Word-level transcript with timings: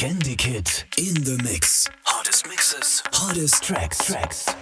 Candy 0.00 0.34
Kid 0.34 0.66
in 0.96 1.12
the 1.12 1.38
mix. 1.44 1.86
Hottest 2.04 2.48
mixes, 2.48 3.02
hottest 3.12 3.62
tracks, 3.62 4.02
tracks. 4.06 4.59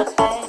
Okay. 0.00 0.39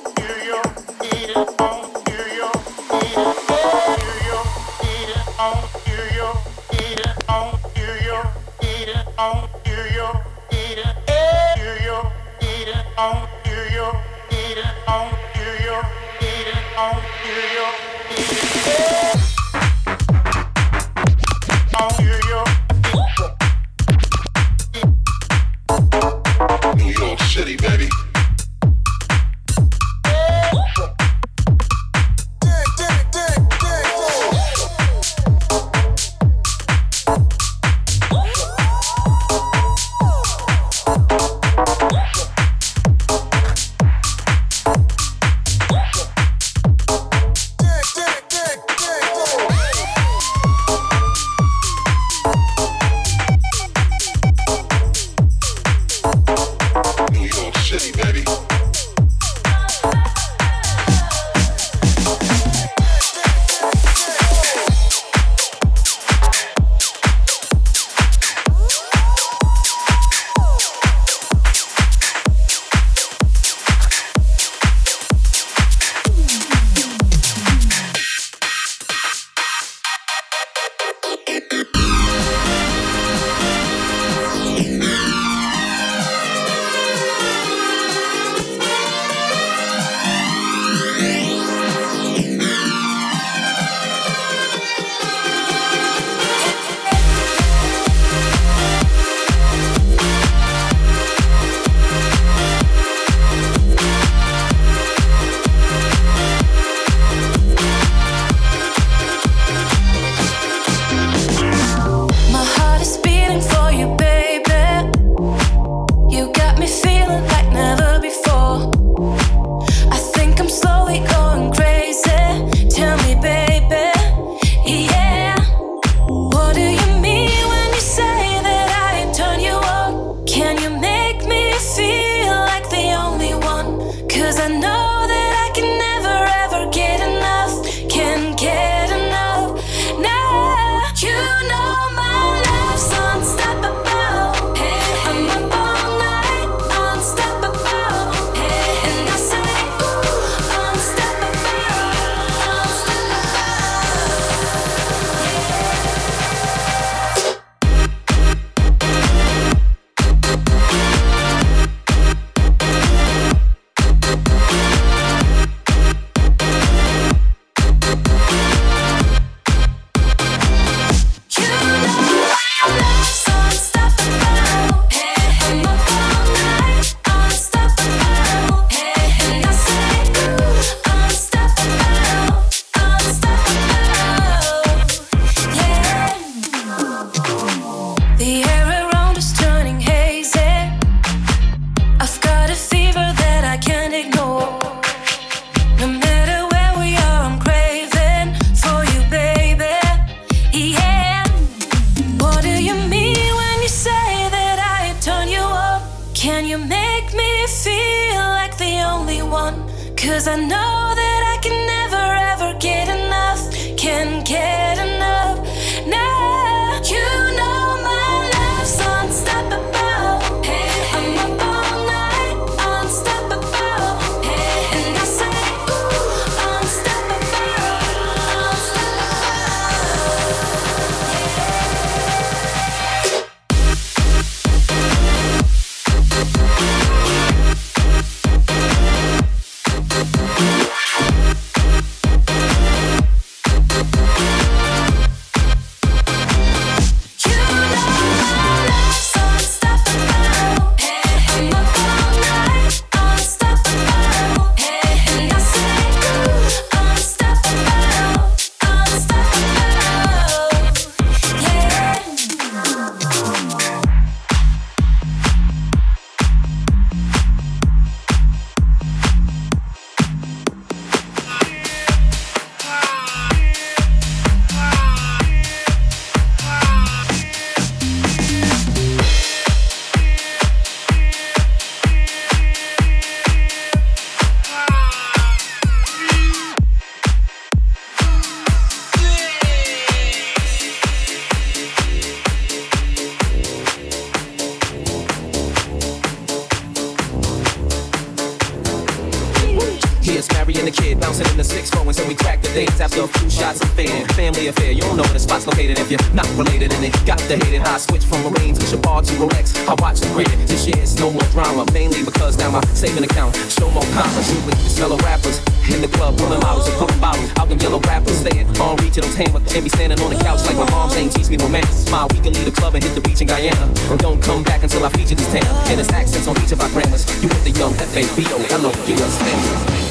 with 327.44 327.54
the 327.54 327.60
young 327.60 327.74
F-A-B-O-L-O-U-S-A. 327.74 329.32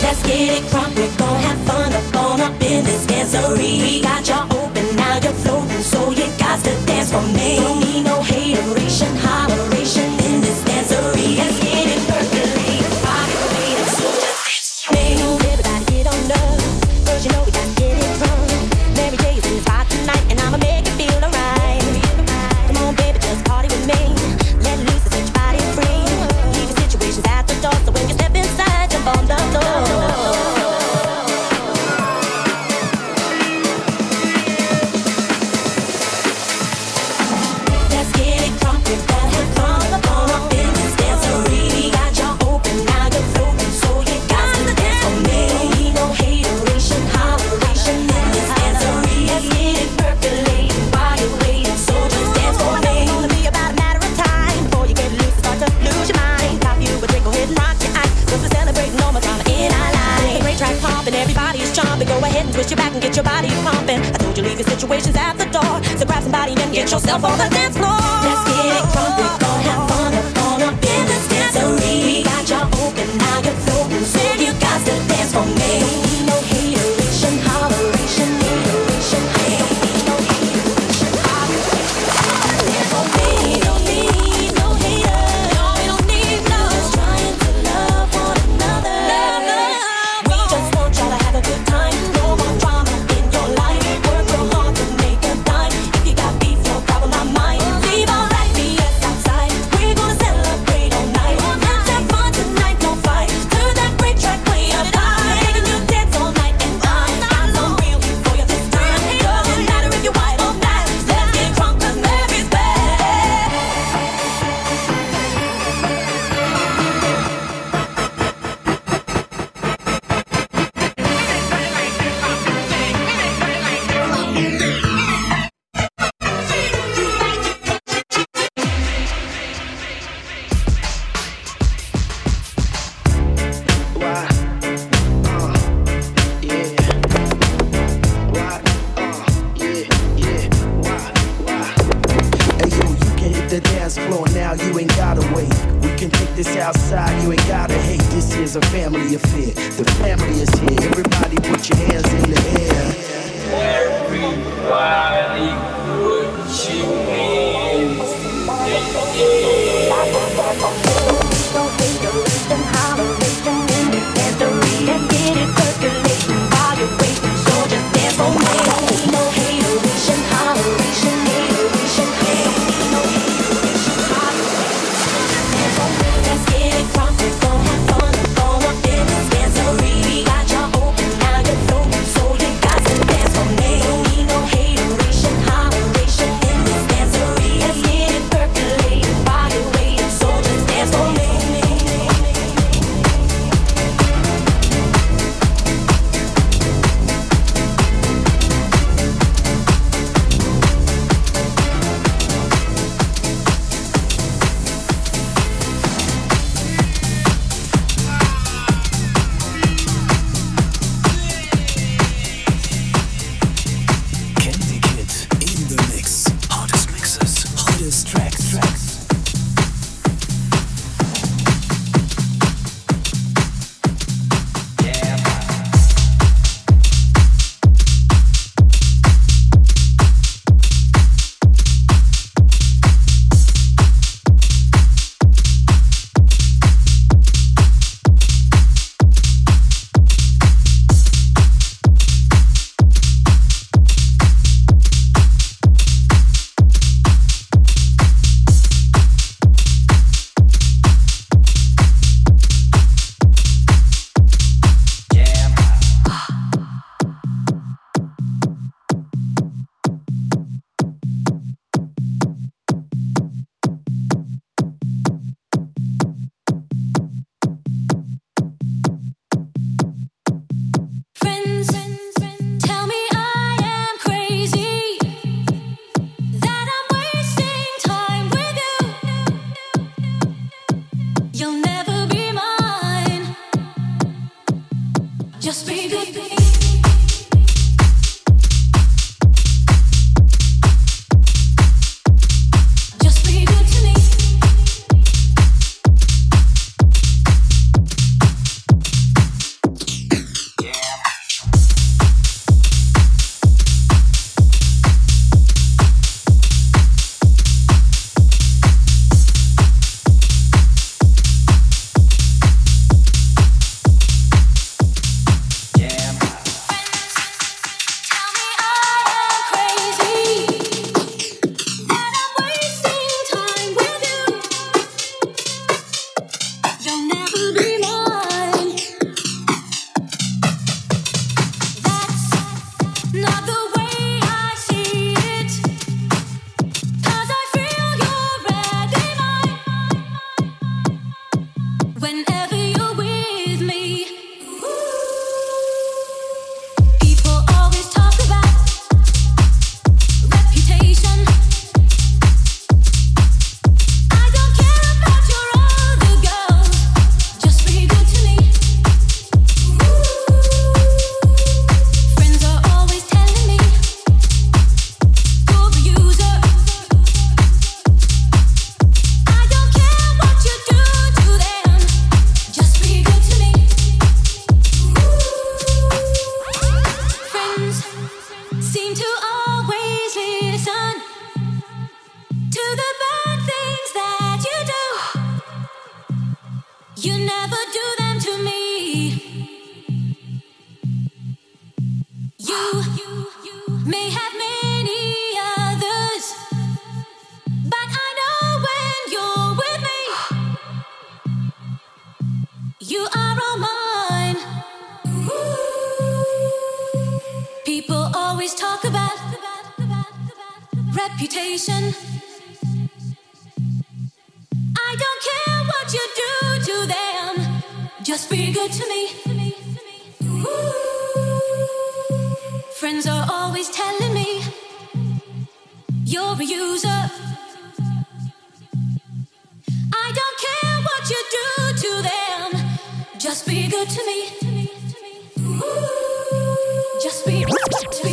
Let's 0.02 0.22
get 0.22 0.62
it 0.62 0.70
proper, 0.70 1.08
gon' 1.18 1.40
have 1.42 1.58
fun 1.66 1.92
up 1.92 2.16
on 2.16 2.40
up 2.40 2.62
in 2.62 2.84
this 2.84 3.06
dancery. 3.06 3.80
We 3.80 4.02
got 4.02 4.26
y'all 4.28 4.46
open, 4.56 4.96
now 4.96 5.18
you're 5.22 5.32
floating, 5.32 5.82
so 5.82 6.10
you 6.10 6.26
got 6.38 6.62
to 6.64 6.86
dance 6.86 7.12
for 7.12 7.22
me. 7.22 7.56
Don't 7.56 7.80
need 7.80 8.04
no 8.04 8.20
hatery. 8.20 8.89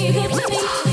Venue 0.07 0.29
la 0.29 0.87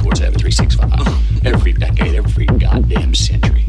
24 0.00 0.16
7, 0.16 0.34
365. 0.38 1.46
Every 1.46 1.72
decade, 1.74 2.14
every 2.14 2.46
goddamn 2.46 3.14
century. 3.14 3.66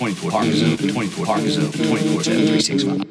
24 0.00 0.32
hours, 0.32 0.62
24 0.94 1.26
hours, 1.28 1.56
24 1.56 2.24
7, 2.24 2.46
365. 2.46 3.09